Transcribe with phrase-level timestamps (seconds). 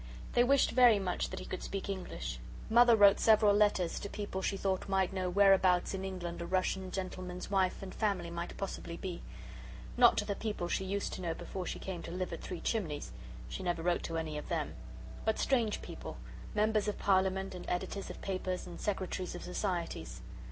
[0.33, 2.39] They wished very much that he could speak English.
[2.71, 6.89] Mother wrote several letters to people she thought might know whereabouts in England a Russian
[6.89, 9.21] gentleman's wife and family might possibly be;
[9.97, 12.61] not to the people she used to know before she came to live at Three
[12.61, 13.11] Chimneys
[13.47, 14.73] she never wrote to any of them
[15.23, 16.17] but strange people
[16.55, 20.21] Members of Parliament and Editors of papers, and Secretaries of Societies.